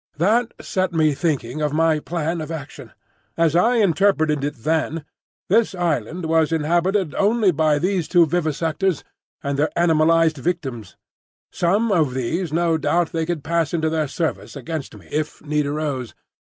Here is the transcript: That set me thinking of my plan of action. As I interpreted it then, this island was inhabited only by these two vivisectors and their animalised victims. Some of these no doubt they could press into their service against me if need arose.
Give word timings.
That 0.17 0.55
set 0.59 0.93
me 0.93 1.13
thinking 1.13 1.61
of 1.61 1.73
my 1.73 1.99
plan 1.99 2.41
of 2.41 2.49
action. 2.49 2.91
As 3.37 3.55
I 3.55 3.75
interpreted 3.75 4.43
it 4.43 4.55
then, 4.55 5.05
this 5.47 5.75
island 5.75 6.25
was 6.25 6.51
inhabited 6.51 7.13
only 7.13 7.51
by 7.51 7.77
these 7.77 8.07
two 8.07 8.25
vivisectors 8.25 9.03
and 9.43 9.59
their 9.59 9.69
animalised 9.77 10.37
victims. 10.37 10.97
Some 11.51 11.91
of 11.91 12.15
these 12.15 12.51
no 12.51 12.79
doubt 12.79 13.11
they 13.11 13.27
could 13.27 13.43
press 13.43 13.75
into 13.75 13.91
their 13.91 14.07
service 14.07 14.55
against 14.55 14.95
me 14.97 15.07
if 15.11 15.39
need 15.45 15.67
arose. 15.67 16.15